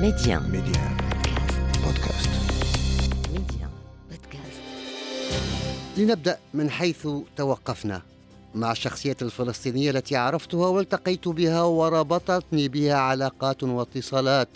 [0.00, 0.40] Média.
[0.40, 0.82] Média.
[1.84, 2.30] بودكاست
[3.34, 3.66] Média.
[4.10, 4.60] Podcast.
[5.98, 8.02] لنبدأ من حيث توقفنا
[8.54, 14.48] مع الشخصيات الفلسطينية التي عرفتها والتقيت بها وربطتني بها علاقات واتصالات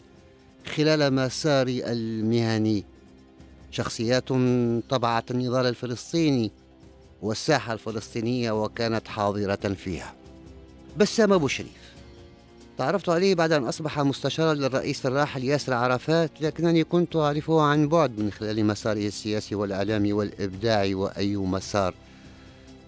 [0.77, 2.85] خلال مساري المهني
[3.71, 4.29] شخصيات
[4.89, 6.51] طبعت النضال الفلسطيني
[7.23, 10.15] والساحة الفلسطينية وكانت حاضرة فيها
[10.97, 11.83] بسام أبو شريف
[12.79, 18.19] تعرفت عليه بعد أن أصبح مستشارا للرئيس الراحل ياسر عرفات لكنني كنت أعرفه عن بعد
[18.19, 21.95] من خلال مساره السياسي والإعلامي والإبداعي وأي مسار.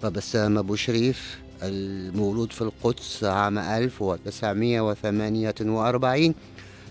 [0.03, 6.35] فبسام أبو شريف المولود في القدس عام 1948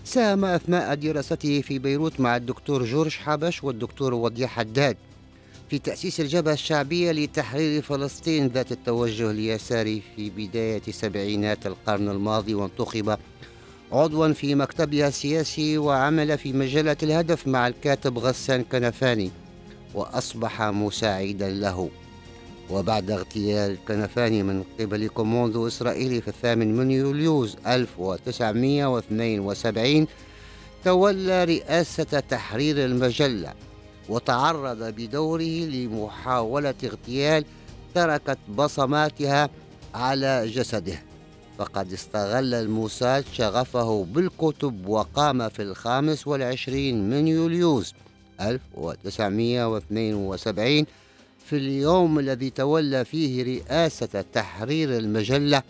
[0.04, 4.96] ساهم أثناء دراسته في بيروت مع الدكتور جورج حبش والدكتور وضيح حداد
[5.70, 13.18] في تأسيس الجبهة الشعبية لتحرير فلسطين ذات التوجه اليساري في بداية سبعينات القرن الماضي وانتخب
[13.92, 19.30] عضوا في مكتبها السياسي وعمل في مجلة الهدف مع الكاتب غسان كنفاني
[19.94, 21.90] وأصبح مساعدا له.
[22.70, 30.06] وبعد اغتيال كنفاني من قبل كوموندو إسرائيلي في الثامن من يوليوز 1972
[30.84, 33.52] تولى رئاسة تحرير المجلة.
[34.08, 37.44] وتعرض بدوره لمحاولة اغتيال
[37.94, 39.50] تركت بصماتها
[39.94, 41.02] على جسده.
[41.58, 47.94] فقد استغل الموساد شغفه بالكتب وقام في الخامس والعشرين من يوليوز
[48.40, 50.86] 1972
[51.46, 55.62] في اليوم الذي تولى فيه رئاسة تحرير المجلة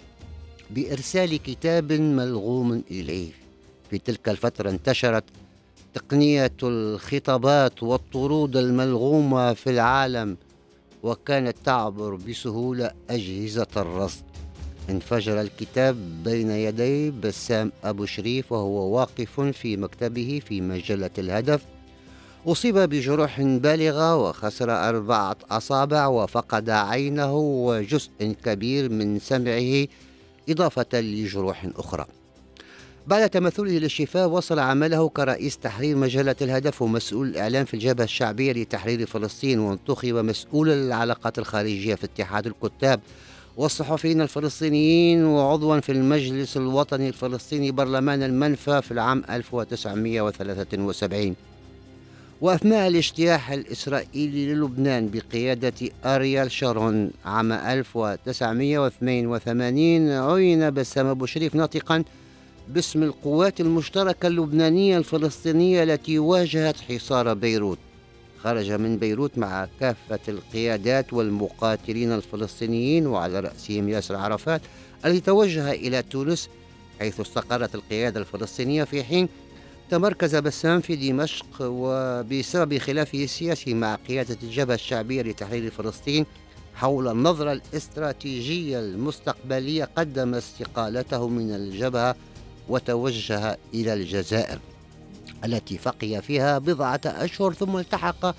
[0.71, 3.31] بإرسال كتاب ملغوم إليه.
[3.91, 5.25] في تلك الفترة انتشرت
[5.95, 10.37] تقنية الخطابات والطرود الملغومة في العالم
[11.03, 14.25] وكانت تعبر بسهولة أجهزة الرصد.
[14.91, 21.65] انفجر الكتاب بين يدي بسام أبو شريف وهو واقف في مكتبه في مجلة الهدف.
[22.47, 29.87] أصيب بجروح بالغة وخسر أربعة أصابع وفقد عينه وجزء كبير من سمعه
[30.49, 32.07] إضافة لجروح أخرى.
[33.07, 39.07] بعد تمثله للشفاء وصل عمله كرئيس تحرير مجلة الهدف ومسؤول الإعلام في الجبهة الشعبية لتحرير
[39.07, 43.01] فلسطين وانتخب مسؤول العلاقات الخارجية في اتحاد الكتاب.
[43.57, 51.35] والصحفيين الفلسطينيين وعضوا في المجلس الوطني الفلسطيني برلمان المنفى في العام 1973
[52.41, 55.73] وأثناء الاجتياح الإسرائيلي للبنان بقيادة
[56.05, 62.05] أريال شارون عام 1982 عين بسام أبو شريف ناطقا
[62.69, 67.79] باسم القوات المشتركة اللبنانية الفلسطينية التي واجهت حصار بيروت.
[68.43, 74.61] خرج من بيروت مع كافة القيادات والمقاتلين الفلسطينيين وعلى رأسهم ياسر عرفات
[75.05, 76.49] الذي توجه إلى تونس
[76.99, 79.29] حيث استقرت القيادة الفلسطينية في حين
[79.91, 86.27] تمركز بسام في دمشق وبسبب خلافه السياسي مع قيادة الجبهة الشعبية لتحرير فلسطين
[86.75, 92.17] حول النظرة الاستراتيجية المستقبلية قدم استقالته من الجبهة
[92.69, 94.59] وتوجه إلى الجزائر
[95.45, 98.35] التي بقي فيها بضعة أشهر ثم التحق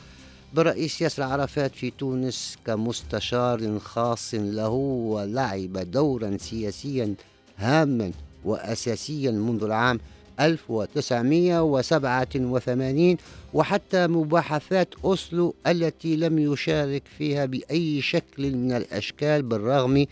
[0.54, 7.14] برئيس ياسر عرفات في تونس كمستشار خاص له ولعب دورا سياسيا
[7.58, 8.12] هاما
[8.46, 10.00] وأساسيا منذ العام
[10.40, 13.18] 1987
[13.54, 20.06] وحتى مباحثات أوسلو التي لم يشارك فيها بأي شكل من الأشكال بالرغم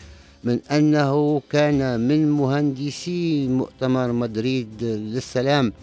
[0.43, 5.73] من أنه كان من مهندسي مؤتمر مدريد للسلام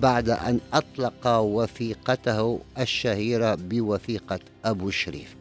[0.00, 5.34] بعد أن أطلق وثيقته الشهيرة بوثيقة أبو شريف.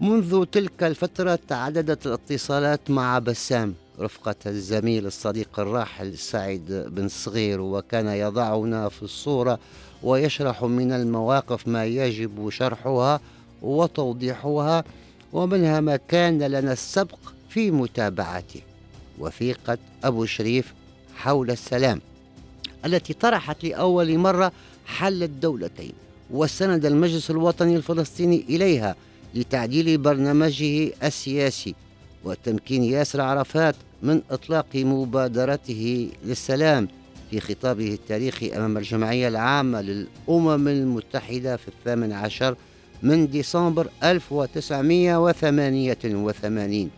[0.00, 8.06] منذ تلك الفترة تعددت الاتصالات مع بسام رفقة الزميل الصديق الراحل سعيد بن صغير وكان
[8.06, 9.58] يضعنا في الصورة
[10.02, 13.20] ويشرح من المواقف ما يجب شرحها
[13.62, 14.84] وتوضيحها
[15.32, 17.18] ومنها ما كان لنا السبق
[17.56, 18.60] في متابعته
[19.18, 20.72] وثيقة أبو شريف
[21.16, 22.00] حول السلام
[22.84, 24.52] التي طرحت لأول مرة
[24.86, 25.92] حل الدولتين
[26.30, 28.96] وسند المجلس الوطني الفلسطيني إليها
[29.34, 31.74] لتعديل برنامجه السياسي
[32.24, 36.88] وتمكين ياسر عرفات من إطلاق مبادرته للسلام
[37.30, 42.56] في خطابه التاريخي أمام الجمعية العامة للأمم المتحدة في الثامن عشر
[43.02, 46.90] من ديسمبر 1988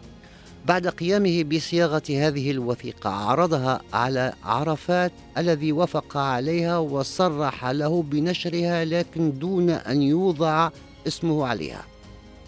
[0.67, 9.39] بعد قيامه بصياغة هذه الوثيقة عرضها على عرفات الذي وافق عليها وصرح له بنشرها لكن
[9.39, 10.71] دون أن يوضع
[11.07, 11.85] اسمه عليها.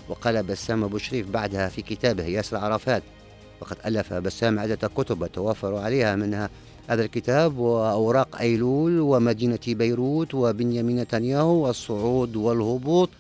[0.09, 3.03] وقال بسام أبو شريف بعدها في كتابه ياسر عرفات
[3.61, 6.51] وقد ألف بسام عدة كتب توافر عليها منها
[6.89, 13.11] هذا الكتاب وأوراق أيلول ومدينة بيروت وبنيامين نتنياهو والصعود والهبوط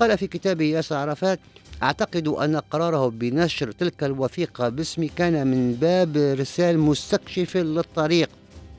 [0.00, 1.40] قال في كتابه ياسر عرفات
[1.82, 8.28] أعتقد أن قراره بنشر تلك الوثيقة باسمي كان من باب إرسال مستكشف للطريق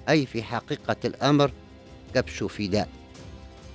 [0.09, 1.51] أي في حقيقة الأمر
[2.13, 2.89] كبش فداء.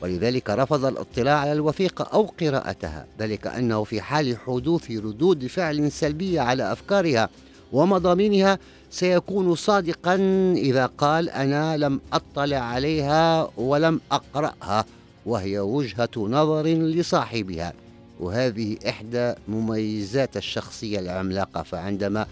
[0.03, 6.41] ولذلك رفض الاطلاع على الوثيقة أو قراءتها ذلك أنه في حال حدوث ردود فعل سلبية
[6.41, 7.29] على أفكارها
[7.73, 8.59] ومضامينها
[8.91, 10.15] سيكون صادقا
[10.57, 14.85] إذا قال أنا لم أطلع عليها ولم أقرأها.
[15.27, 17.73] وهي وجهة نظر لصاحبها
[18.21, 21.63] وهذه إحدى مميزات الشخصية العملاقة.
[21.63, 22.27] فعندما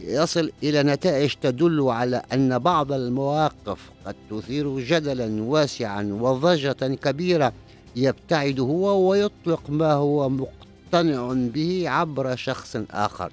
[0.00, 7.52] يصل إلى نتائج تدل على أن بعض المواقف قد تثير جدلا واسعا وضجة كبيرة
[7.96, 13.32] يبتعد هو ويطلق ما هو مقتنع به عبر شخص آخر.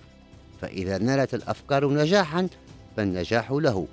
[0.61, 2.47] فإذا نالت الأفكار نجاحا
[2.97, 3.87] فالنجاح له.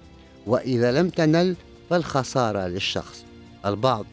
[0.47, 1.57] وإذا لم تنل
[1.91, 3.25] فالخسارة للشخص.
[3.67, 4.05] البعض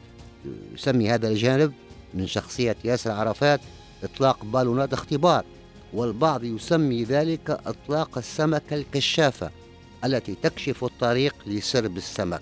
[0.73, 1.73] يسمي هذا الجانب
[2.13, 3.59] من شخصية ياسر عرفات
[4.03, 5.45] إطلاق بالونات اختبار
[5.93, 9.49] والبعض يسمي ذلك إطلاق السمكة الكشافة
[10.05, 12.41] التي تكشف الطريق لسرب السمك.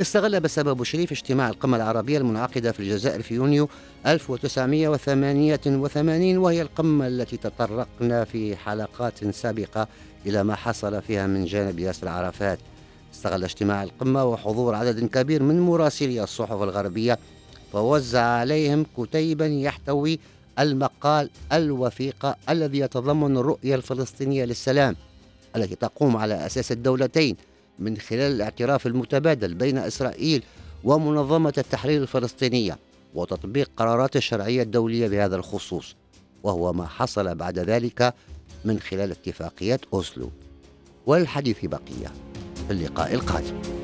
[0.00, 3.68] استغل بسبب شريف اجتماع القمة العربية المنعقدة في الجزائر في يونيو
[4.06, 9.88] 1988 وهي القمة التي تطرقنا في حلقات سابقة
[10.26, 12.58] إلى ما حصل فيها من جانب ياسر عرفات.
[13.14, 17.18] استغل اجتماع القمة وحضور عدد كبير من مراسلي الصحف الغربية
[17.72, 20.18] فوزع عليهم كتيبا يحتوي
[20.58, 24.96] المقال الوثيقة الذي يتضمن الرؤية الفلسطينية للسلام
[25.56, 27.36] التي تقوم على أساس الدولتين
[27.78, 30.42] من خلال الاعتراف المتبادل بين إسرائيل
[30.84, 32.78] ومنظمة التحرير الفلسطينية
[33.14, 35.96] وتطبيق قرارات الشرعية الدولية بهذا الخصوص
[36.42, 38.14] وهو ما حصل بعد ذلك
[38.64, 40.30] من خلال اتفاقيات أوسلو.
[41.06, 42.31] والحديث بقية.
[42.66, 43.81] في اللقاء القادم.